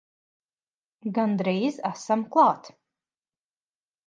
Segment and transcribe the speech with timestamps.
[1.17, 2.73] Gandrīz esam klāt!